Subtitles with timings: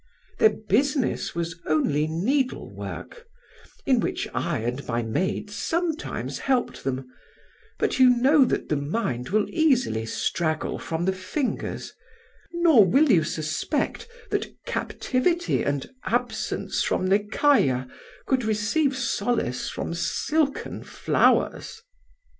[0.39, 3.27] "Their business was only needlework,
[3.85, 7.07] in which I and my maids sometimes helped them;
[7.77, 11.93] but you know that the mind will easily straggle from the fingers,
[12.51, 17.87] nor will you suspect that captivity and absence from Nekayah
[18.25, 21.83] could receive solace from silken flowers.